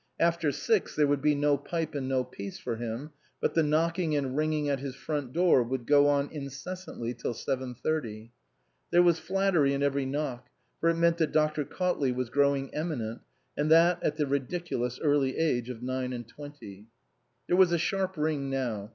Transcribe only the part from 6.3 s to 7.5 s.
incessantly till